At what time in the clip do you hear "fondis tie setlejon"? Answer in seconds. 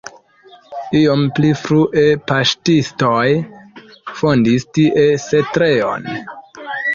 4.23-6.11